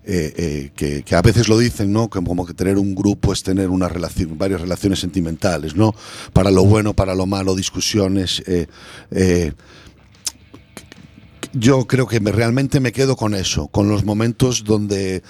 [0.03, 2.09] eh, eh, que, que a veces lo dicen, ¿no?
[2.09, 5.93] Que como que tener un grupo es tener una relación, varias relaciones sentimentales, ¿no?
[6.33, 8.43] Para lo bueno, para lo malo, discusiones.
[8.47, 9.51] eh,
[11.53, 15.21] yo creo que me- realmente me quedo con eso, con los momentos donde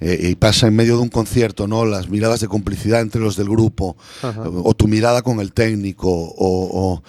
[0.00, 1.86] y pasa en medio de un concierto, ¿no?
[1.86, 4.42] Las miradas de complicidad entre los del grupo, Ajá.
[4.42, 7.02] o tu mirada con el técnico, o, o,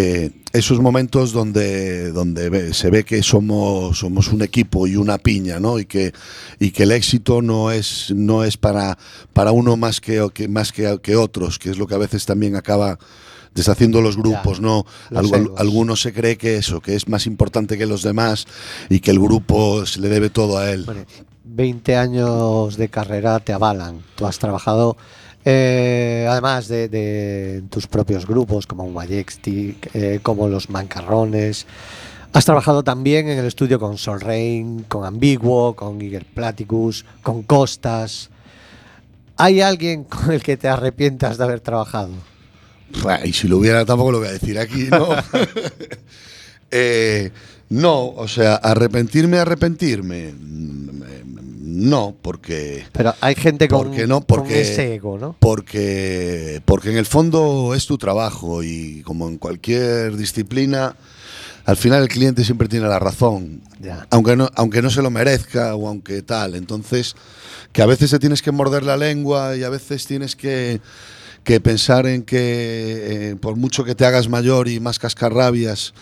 [0.00, 5.58] eh, esos momentos donde, donde se ve que somos, somos un equipo y una piña,
[5.58, 5.78] ¿no?
[5.78, 6.12] Y que,
[6.60, 8.96] y que el éxito no es, no es para,
[9.32, 12.24] para uno más que, que- más que, que otros, que es lo que a veces
[12.26, 12.96] también acaba
[13.54, 14.86] deshaciendo los grupos, Ya, ¿no?
[15.10, 15.60] los Algu- egos.
[15.60, 18.46] alguno se cree que eso, que es más importante que los demás
[18.88, 20.84] y que el grupo se le debe todo a él.
[20.84, 21.04] Bueno,
[21.44, 24.02] 20 años de carrera te avalan.
[24.14, 24.96] Tú has trabajado,
[25.50, 31.66] eh, además de, tus propios grupos, como Majestic, eh, como Los Mancarrones.
[32.34, 37.44] Has trabajado también en el estudio con Sol Rain, con Ambiguo, con Iger Platicus, con
[37.44, 38.28] Costas.
[39.38, 42.10] ¿Hay alguien con el que te arrepientas de haber trabajado?
[43.24, 45.08] Y si lo hubiera, tampoco lo voy a decir aquí, ¿no?
[46.70, 47.30] Eh,
[47.70, 50.34] no, o sea, arrepentirme, arrepentirme.
[51.68, 54.16] No, porque Pero hay gente con, ¿Por qué no?
[54.20, 55.36] con Porque- ese ego, ¿no?
[55.38, 60.96] porque porque en el fondo es tu trabajo y como en cualquier disciplina
[61.66, 64.06] al final el cliente siempre tiene la razón Ya.
[64.10, 67.14] aunque no aunque no se lo merezca o aunque tal entonces
[67.72, 70.80] que a veces te tienes que morder la lengua y a veces tienes que
[71.48, 75.94] que pensar en que eh, por mucho que te hagas mayor y más cascarrabias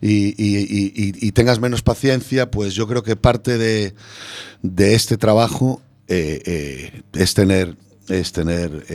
[0.00, 3.92] y, tengas menos paciencia, pues yo creo que parte de,
[4.62, 7.76] de este trabajo eh, eh, es tener,
[8.08, 8.86] es tener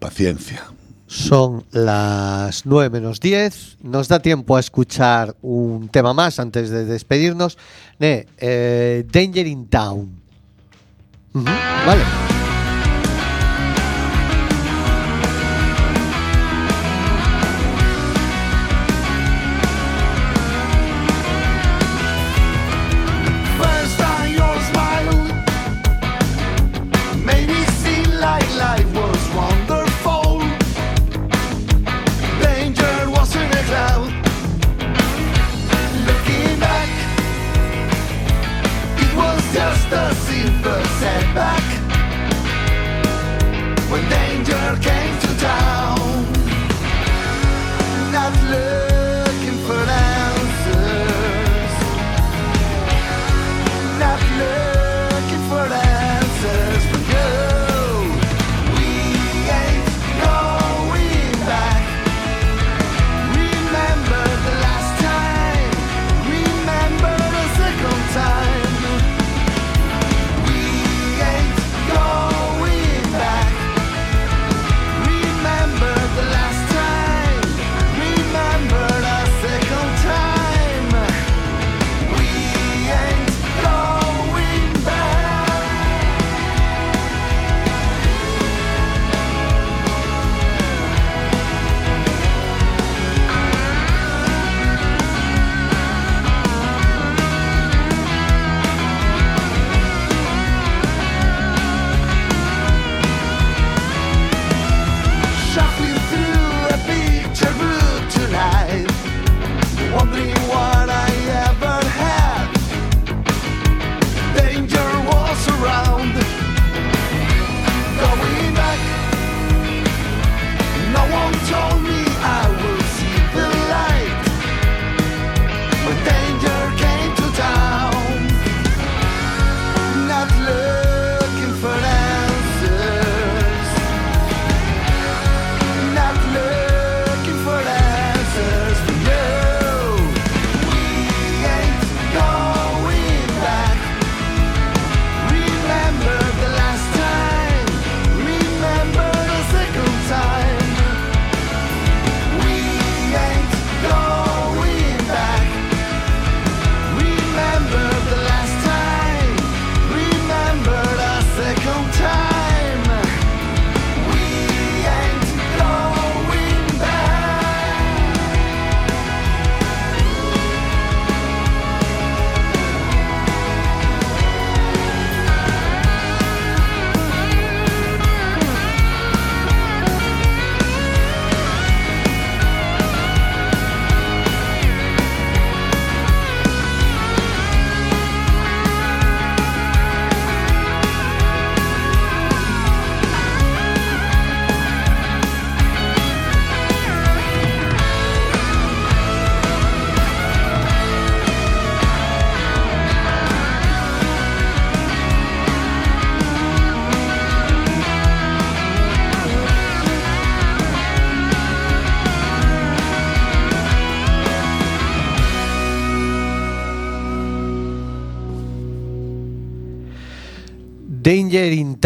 [0.00, 0.64] paciencia.
[1.06, 3.76] Son las 9 menos 10.
[3.84, 7.56] Nos da tiempo a escuchar un tema más antes de despedirnos.
[8.00, 10.10] Danger in Town.
[11.34, 12.45] Vale.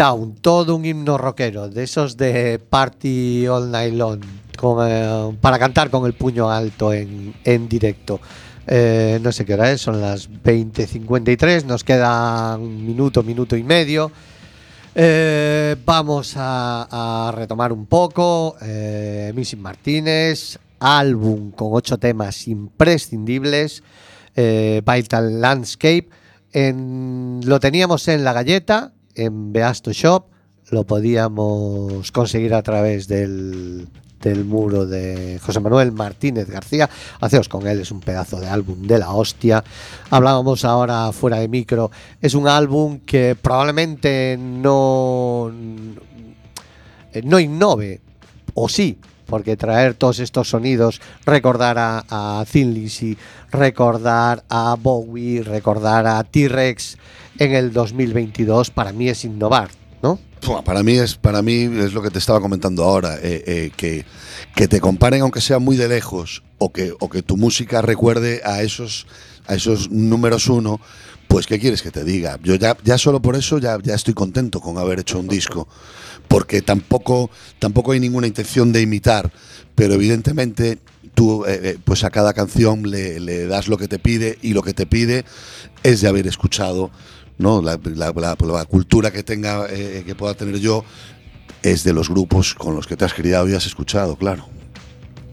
[0.01, 4.19] Town, todo un himno rockero, de esos de Party All Night Long,
[4.83, 8.19] eh, para cantar con el puño alto en, en directo.
[8.65, 13.61] Eh, no sé qué hora es, son las 20.53, nos queda un minuto, minuto y
[13.61, 14.11] medio.
[14.95, 18.55] Eh, vamos a, retomar un poco.
[18.59, 23.83] Eh, Missy Martínez, álbum con ocho temas imprescindibles.
[24.35, 26.09] Vital Landscape.
[26.53, 30.25] Lo teníamos en La Galleta, en Beasto Shop.
[30.69, 33.87] Lo podíamos conseguir a través del,
[34.21, 36.89] del muro de José Manuel Martínez García.
[37.19, 39.63] Haceos con él, es un pedazo de álbum de la hostia.
[40.09, 41.91] Hablábamos ahora fuera de micro,
[42.21, 45.51] es un álbum que probablemente no,
[47.23, 48.01] no innove,
[48.53, 53.17] o sí, porque traer todos estos sonidos, recordar a, a Thin Lizzy,
[53.51, 56.97] recordar a Bowie, recordar a T-Rex
[57.41, 59.71] en el 2022, para mí es innovar,
[60.03, 60.19] ¿no?
[60.63, 64.05] Para mí es para mí es lo que te estaba comentando ahora, eh, eh, que,
[64.55, 68.41] que te comparen aunque sea muy de lejos o que, o que tu música recuerde
[68.45, 69.07] a esos,
[69.47, 70.79] a esos números uno,
[71.27, 72.37] pues ¿qué quieres que te diga?
[72.43, 75.67] Yo ya, ya solo por eso ya, ya estoy contento con haber hecho un disco,
[76.27, 79.31] porque tampoco, tampoco hay ninguna intención de imitar,
[79.73, 80.77] pero evidentemente
[81.15, 84.61] tú eh, pues a cada canción le, le das lo que te pide y lo
[84.61, 85.25] que te pide
[85.81, 86.91] es de haber escuchado
[87.37, 87.61] ¿no?
[87.61, 90.83] La, la- cultura que tenga eh, que pueda tener yo
[91.63, 94.47] es de los grupos con los que te has criado y has escuchado, claro.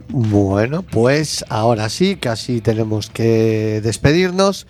[0.08, 4.66] Bueno, pues ahora sí, casi tenemos que despedirnos.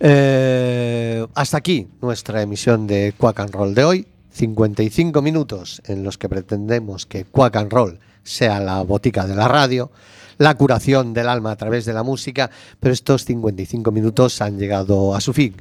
[0.00, 4.06] Eh, hasta aquí nuestra emisión de Quack and Roll de hoy.
[4.30, 9.48] 55 minutos en los que pretendemos que Quack and Roll sea la botica de la
[9.48, 9.90] radio,
[10.38, 15.14] la curación del alma a través de la música, pero estos 55 minutos han llegado
[15.14, 15.54] a su fin.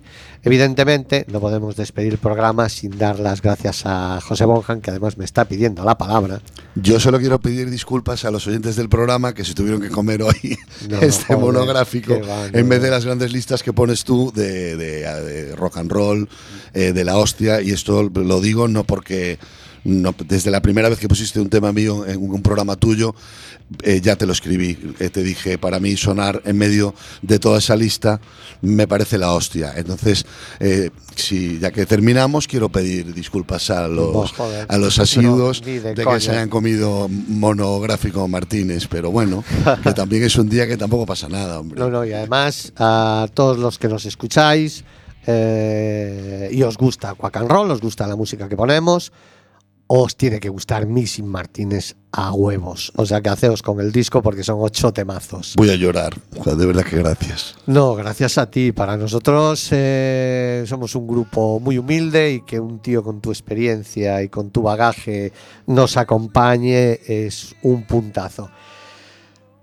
[0.44, 5.18] Evidentemente, no podemos despedir el programa sin dar las gracias a José Bonjan, que además
[5.18, 6.42] me está pidiendo la palabra.
[6.76, 10.22] Yo solo quiero pedir disculpas a los oyentes del programa que se tuvieron que comer
[10.22, 10.58] hoy
[10.90, 12.14] No, este joder, monográfico
[12.54, 16.30] en vez de las grandes listas que pones tú de, de- de rock and roll,
[16.74, 19.40] eh, de la hostia, y esto lo digo no porque
[19.88, 23.16] no, desde la primera vez que pusiste un tema mío en un programa tuyo,
[23.84, 24.78] eh, ya te lo escribí.
[25.00, 28.20] Eh, te dije, para mí sonar en medio de toda esa lista
[28.62, 29.74] me parece la hostia.
[29.78, 30.26] Entonces,
[30.60, 35.94] eh, si ya que terminamos, quiero pedir disculpas a los, joder, a los asiduos de
[35.96, 39.46] que se hayan comido monográfico Martínez, pero bueno,
[39.84, 41.80] que también es un día que tampoco pasa nada, hombre.
[41.80, 44.84] No, no, y además a todos los que nos escucháis
[45.28, 49.12] eh, y os gusta Quack and Roll, os gusta la música que ponemos,
[49.88, 52.92] os tiene que gustar Missy Martínez a huevos.
[52.96, 55.54] O sea que haceos con el disco porque son ocho temazos.
[55.56, 57.56] Voy a llorar, o sea, de verdad que gracias.
[57.66, 58.72] No, gracias a ti.
[58.72, 64.22] Para nosotros eh, somos un grupo muy humilde y que un tío con tu experiencia
[64.22, 65.32] y con tu bagaje
[65.66, 68.50] nos acompañe es un puntazo.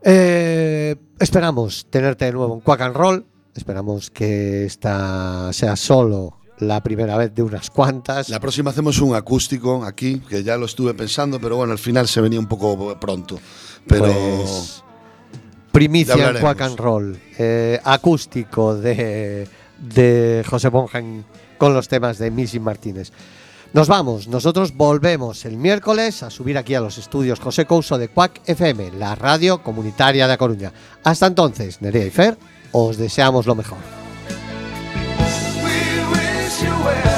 [0.02, 3.26] Eh, esperamos tenerte de nuevo en Quack and Roll.
[3.54, 8.28] Esperamos que esta sea solo la primera vez de unas cuantas.
[8.28, 12.08] La próxima hacemos un acústico aquí, que ya lo estuve pensando, pero bueno, al final
[12.08, 13.38] se venía un poco pronto.
[13.86, 14.82] Pero Pues,
[15.72, 16.38] primicia en.
[16.38, 19.48] Quack and Roll, eh, acústico de,
[19.78, 21.24] de José Bonjan
[21.58, 23.10] con los temas de Missy Martínez.
[23.72, 28.06] Nos vamos, nosotros volvemos el miércoles a subir aquí a los estudios José Couso de
[28.06, 30.72] Quack FM, la radio comunitaria de A Coruña.
[31.02, 32.38] Hasta entonces, Nerea y Fer,
[32.70, 34.03] os deseamos lo mejor.
[36.64, 37.13] you wear.